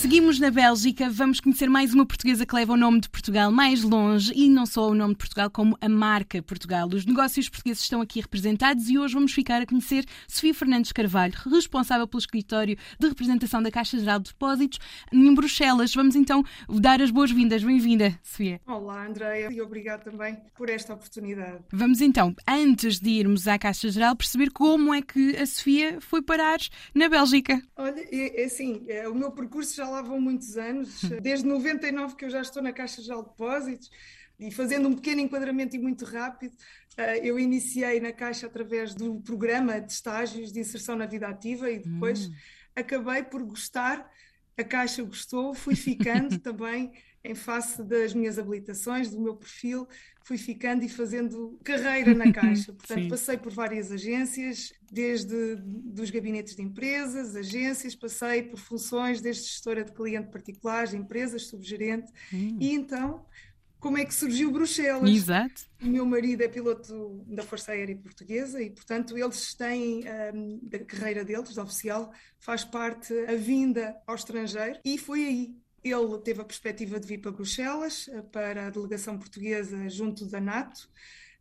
[0.00, 3.82] Seguimos na Bélgica, vamos conhecer mais uma portuguesa que leva o nome de Portugal mais
[3.82, 6.88] longe e não só o nome de Portugal, como a marca Portugal.
[6.88, 11.34] Os negócios portugueses estão aqui representados e hoje vamos ficar a conhecer Sofia Fernandes Carvalho,
[11.52, 14.78] responsável pelo escritório de representação da Caixa Geral de Depósitos
[15.12, 15.94] em Bruxelas.
[15.94, 17.62] Vamos então dar as boas-vindas.
[17.62, 18.58] Bem-vinda, Sofia.
[18.66, 21.58] Olá, Andreia, e obrigado também por esta oportunidade.
[21.70, 26.22] Vamos então, antes de irmos à Caixa Geral, perceber como é que a Sofia foi
[26.22, 26.58] parar
[26.94, 27.60] na Bélgica.
[27.76, 32.16] Olha, é, é assim, é, o meu percurso já lá vão muitos anos, desde 99
[32.16, 33.90] que eu já estou na Caixa de Depósitos
[34.38, 36.56] e fazendo um pequeno enquadramento e muito rápido,
[36.96, 41.70] eh, eu iniciei na Caixa através do programa de estágios de inserção na vida ativa
[41.70, 42.32] e depois hum.
[42.74, 44.10] acabei por gostar,
[44.56, 49.86] a Caixa gostou, fui ficando também em face das minhas habilitações, do meu perfil,
[50.24, 52.72] fui ficando e fazendo carreira na Caixa.
[52.72, 53.08] Portanto, Sim.
[53.08, 59.84] passei por várias agências, desde dos gabinetes de empresas, agências, passei por funções desde gestora
[59.84, 62.56] de cliente particular, de empresas, subgerente, hum.
[62.60, 63.24] e então
[63.80, 65.10] como é que surgiu Bruxelas.
[65.10, 65.62] Exato.
[65.82, 70.78] O meu marido é piloto da Força Aérea Portuguesa e, portanto, eles têm, um, da
[70.80, 76.40] carreira deles, da oficial, faz parte a vinda ao estrangeiro e foi aí ele teve
[76.40, 80.88] a perspectiva de vir para Bruxelas, eh, para a delegação portuguesa junto da NATO,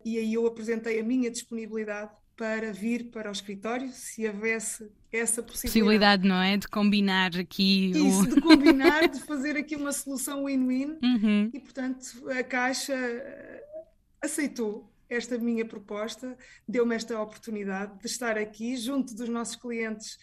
[0.03, 5.43] e aí eu apresentei a minha disponibilidade para vir para o escritório, se houvesse essa
[5.43, 6.23] possibilidade.
[6.23, 6.55] Possibilidade, não é?
[6.55, 7.91] De combinar aqui.
[7.91, 8.27] Isso, o...
[8.35, 10.97] de combinar, de fazer aqui uma solução win-win.
[11.03, 11.49] Uhum.
[11.53, 13.63] E, portanto, a Caixa eh,
[14.21, 20.17] aceitou esta minha proposta, deu-me esta oportunidade de estar aqui junto dos nossos clientes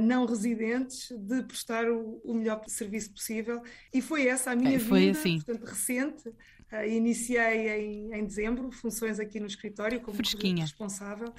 [0.00, 3.62] não residentes, de prestar o, o, melhor serviço possível.
[3.92, 5.40] E foi essa a minha é, foi vida, assim.
[5.40, 6.28] portanto, recente.
[6.72, 10.16] Uh, iniciei em, em, dezembro funções aqui no escritório como
[10.62, 11.34] responsável.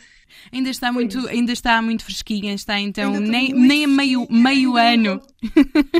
[0.51, 5.21] Ainda está muito, ainda está muito fresquinha, está então nem, nem a meio, meio ano.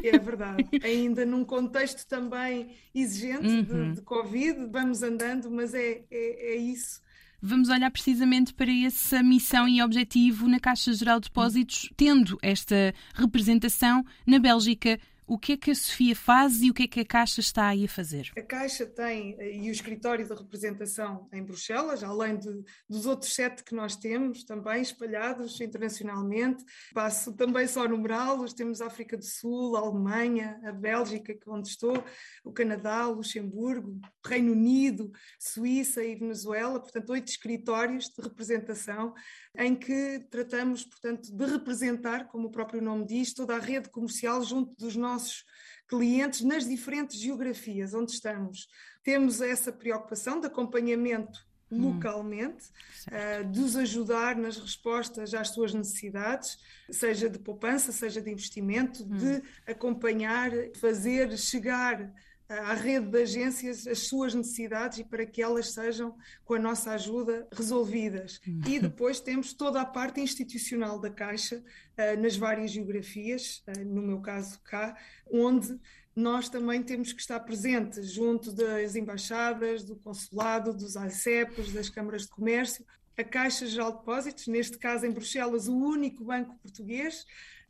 [0.04, 0.68] É verdade.
[0.84, 3.64] ainda num contexto também exigente uhum.
[3.64, 7.00] de, de, Covid, vamos andando, mas é, é, é isso
[7.41, 12.94] vamos olhar precisamente para essa missão e objetivo na Caixa Geral de Depósitos, tendo esta
[13.16, 17.00] representação na Bélgica o que é que a Sofia faz e o que é que
[17.00, 18.32] a Caixa está aí a fazer?
[18.38, 23.64] A Caixa tem, e o escritório de representação em Bruxelas, além de, dos outros sete
[23.64, 26.64] que nós temos, também espalhados internacionalmente.
[26.94, 31.38] Passo também só a numerá-los: temos a África do Sul, a Alemanha, a Bélgica, é
[31.48, 32.03] onde estou,
[32.44, 39.14] o Canadá, Luxemburgo, Reino Unido, Suíça e Venezuela, portanto, oito escritórios de representação
[39.58, 44.42] em que tratamos, portanto, de representar, como o próprio nome diz, toda a rede comercial
[44.44, 45.46] junto dos nossos
[45.88, 48.68] clientes nas diferentes geografias onde estamos.
[49.04, 51.94] Temos essa preocupação de acompanhamento hum.
[51.94, 52.70] localmente,
[53.08, 56.58] uh, de os ajudar nas respostas às suas necessidades,
[56.90, 59.18] seja de poupança, seja de investimento, hum.
[59.18, 62.12] de acompanhar, fazer chegar
[62.60, 66.92] à rede de agências as suas necessidades e para que elas sejam, com a nossa
[66.92, 68.40] ajuda, resolvidas.
[68.46, 68.62] Uhum.
[68.68, 74.02] E depois temos toda a parte institucional da Caixa, uh, nas várias geografias, uh, no
[74.02, 74.98] meu caso cá,
[75.32, 75.80] onde
[76.16, 82.24] nós também temos que estar presentes junto das embaixadas, do consulado, dos ACEPs, das câmaras
[82.24, 82.86] de comércio,
[83.18, 87.26] a Caixa Geral de Depósitos, neste caso em Bruxelas, o único banco português,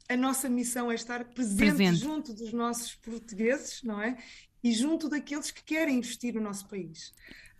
[0.09, 4.17] a nossa missão é estar presente, presente, junto dos nossos portugueses, não é?
[4.63, 7.13] E junto daqueles que querem investir no nosso país.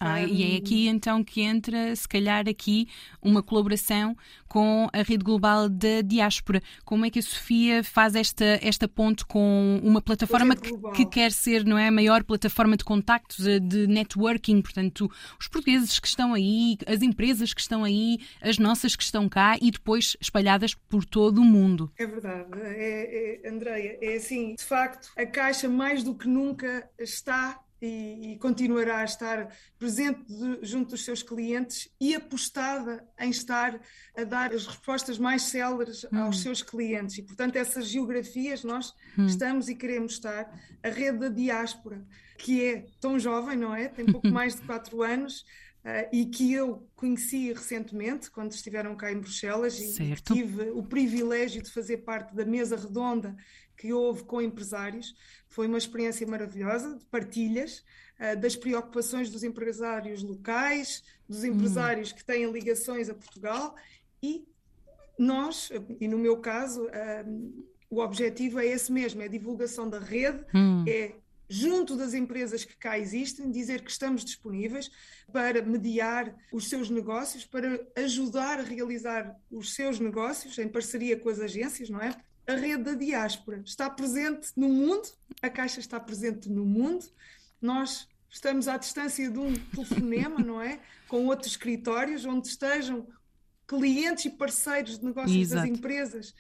[0.04, 0.28] Ah, um...
[0.28, 2.88] E é aqui então que entra, se calhar, aqui
[3.22, 4.18] uma colaboração
[4.48, 6.60] com a rede global da diáspora.
[6.84, 11.32] Como é que a Sofia faz esta, esta ponte com uma plataforma que, que, quer
[11.32, 14.60] ser não é, a maior plataforma de contactos, eh, de networking?
[14.64, 15.10] Portanto,
[15.40, 19.56] os portugueses que estão aí, as empresas que estão aí, as nossas que estão cá
[19.62, 21.92] e depois espalhadas por todo o mundo.
[22.00, 26.90] É verdade, é, é, Andreia, é assim, de facto, a Caixa mais do que nunca
[26.98, 29.50] está e, e, continuará a estar
[29.80, 33.80] presente de, junto dos seus clientes e apostada em estar
[34.16, 36.20] a dar as respostas mais céleres hum.
[36.20, 37.18] aos seus clientes.
[37.18, 39.26] E, portanto, essas geografias nós hum.
[39.26, 40.52] estamos e queremos estar.
[40.84, 42.06] A rede da diáspora,
[42.38, 43.88] que é tão jovem, não é?
[43.88, 45.44] Tem pouco mais de quatro anos.
[45.84, 50.32] Uh, e que eu conheci recentemente, quando estiveram cá em Bruxelas, certo.
[50.32, 53.36] e tive o privilégio de fazer parte da mesa redonda
[53.82, 55.16] que houve com empresários.
[55.50, 57.84] Foi uma experiência maravilhosa de partilhas
[58.20, 62.16] uh, das preocupações dos empresários locais, dos empresários hum.
[62.16, 63.76] que têm ligações a Portugal
[64.22, 64.46] e
[65.18, 70.00] nós, e no meu caso, uh, o objetivo é esse mesmo, é a divulgação da
[70.00, 70.86] rede, hum.
[70.88, 71.16] é
[71.50, 74.92] junto das empresas que cá existem, dizer que estamos disponíveis
[75.34, 81.30] para mediar os seus negócios, para ajudar a realizar os seus negócios em parceria com
[81.30, 82.16] as agências, não é?
[82.48, 85.08] A rede da diáspora está presente no mundo,
[85.42, 87.06] a Caixa está presente no mundo,
[87.62, 90.80] nós estamos à distância de um telefonema, não é?
[91.08, 93.08] Com outros escritórios onde estejam
[93.68, 95.62] clientes e parceiros de negócios Exato.
[95.62, 96.36] das empresas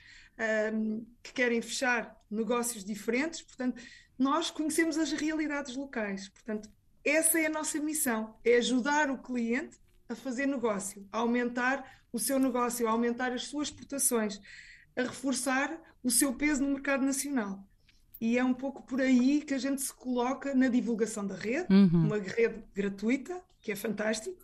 [0.74, 3.42] um, que querem fechar negócios diferentes.
[3.42, 3.82] Portanto,
[4.18, 6.30] nós conhecemos as realidades locais.
[6.30, 6.70] Portanto,
[7.04, 9.78] essa é a nossa missão: é ajudar o cliente
[10.10, 14.42] a fazer negócio, a aumentar o seu negócio, a aumentar as suas exportações,
[14.96, 17.66] a reforçar o seu peso no mercado nacional.
[18.20, 21.74] E é um pouco por aí que a gente se coloca na divulgação da rede,
[21.74, 22.06] uhum.
[22.06, 24.38] uma rede gratuita, que é fantástico.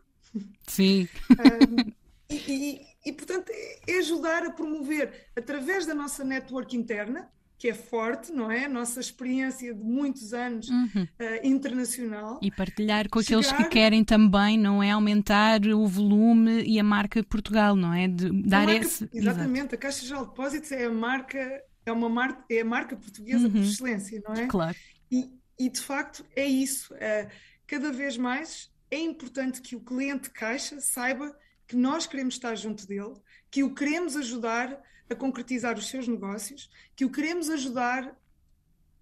[0.67, 1.07] Sim.
[1.31, 1.91] Um,
[2.29, 7.73] e, e, e, portanto, é ajudar a promover, através da nossa network interna, que é
[7.73, 8.65] forte, não é?
[8.65, 11.03] A nossa experiência de muitos anos uhum.
[11.03, 11.07] uh,
[11.47, 12.39] internacional.
[12.41, 13.39] E partilhar com chegar...
[13.39, 14.91] aqueles que querem também, não é?
[14.91, 18.07] Aumentar o volume e a marca Portugal, não é?
[18.07, 19.09] De dar marca, esse.
[19.11, 19.75] Exatamente, Exato.
[19.75, 23.47] a Caixa Geral de Depósitos é a marca, é uma marca, é a marca portuguesa
[23.47, 23.51] uhum.
[23.51, 24.45] por excelência, não é?
[24.45, 24.75] Claro.
[25.11, 26.93] E, e de facto é isso.
[26.93, 27.27] Uh,
[27.65, 31.35] cada vez mais é importante que o cliente Caixa saiba
[31.67, 33.15] que nós queremos estar junto dele,
[33.49, 38.15] que o queremos ajudar a concretizar os seus negócios, que o queremos ajudar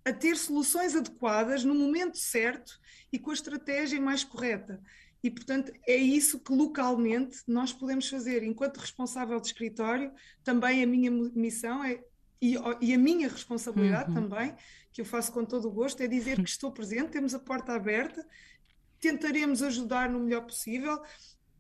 [0.04, 2.80] a ter soluções adequadas no momento certo
[3.12, 4.80] e com a estratégia mais correta.
[5.24, 8.44] E, portanto, é isso que localmente nós podemos fazer.
[8.44, 10.12] Enquanto responsável de escritório,
[10.44, 12.00] também a minha missão é,
[12.40, 14.30] e, e a minha responsabilidade uhum.
[14.30, 14.56] também,
[14.94, 17.74] que eu faço com todo o gosto, é dizer que estou presente, temos a porta
[17.74, 18.24] aberta,
[19.00, 21.02] tentaremos ajudar no melhor possível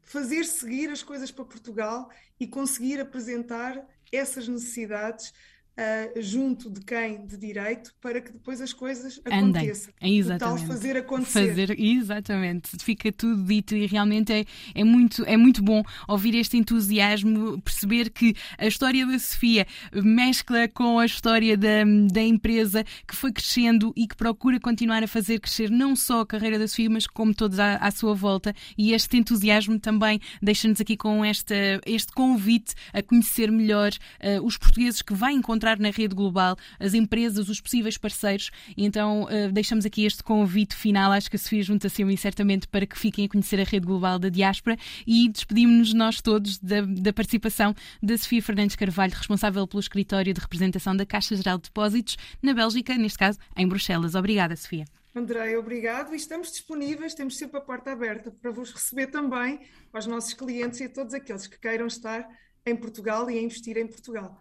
[0.03, 2.09] fazer seguir as coisas para Portugal
[2.39, 5.34] e conseguir apresentar essas necessidades
[5.77, 9.94] uh, junto de quem de direito para que depois as coisas aconteçam.
[10.01, 10.18] Andem.
[10.18, 10.44] Exatamente.
[10.44, 11.48] O tal fazer acontecer.
[11.48, 12.72] Fazer, exatamente.
[12.83, 18.10] Fica tudo dito e realmente é, é, muito, é muito bom ouvir este entusiasmo, perceber
[18.10, 23.94] que a história da Sofia mescla com a história da, da empresa que foi crescendo
[23.95, 27.33] e que procura continuar a fazer crescer não só a carreira da Sofia, mas como
[27.33, 28.54] todos à, à sua volta.
[28.78, 31.56] E este entusiasmo também deixa-nos aqui com esta,
[31.86, 36.56] este convite a conhecer melhor uh, os portugueses que vai encontrar encontrar na rede global
[36.79, 38.51] as empresas, os possíveis parceiros.
[38.77, 41.12] Então uh, deixamos aqui este convite final.
[41.12, 43.85] Acho que a Sofia junta-se a mim certamente para que fiquem a conhecer a rede
[43.85, 44.77] global da diáspora
[45.07, 50.39] e despedimos-nos nós todos da, da participação da Sofia Fernandes Carvalho, responsável pelo escritório de
[50.39, 54.13] representação da Caixa Geral de Depósitos na Bélgica, neste caso em Bruxelas.
[54.13, 54.85] Obrigada, Sofia.
[55.15, 56.13] Andrei, obrigado.
[56.13, 59.61] E estamos disponíveis, temos sempre a porta aberta para vos receber também,
[59.94, 62.27] aos nossos clientes e a todos aqueles que queiram estar
[62.65, 64.39] em Portugal e a investir em Portugal.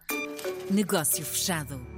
[0.71, 1.94] Negócio fechado.